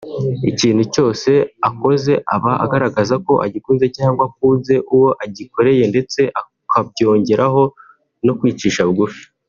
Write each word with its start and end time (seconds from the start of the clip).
Ikintu 0.51 0.83
cyose 0.93 1.31
akoze 1.69 2.13
aba 2.35 2.53
agaragaza 2.65 3.15
ko 3.25 3.33
agikunze 3.45 3.85
cyangwa 3.97 4.21
akunze 4.29 4.73
uwo 4.93 5.09
agikoreye 5.23 5.83
ndetse 5.91 6.19
akabyongeraho 6.41 7.61
no 8.27 8.33
kwicisha 8.39 8.81
bugufi 8.87 9.23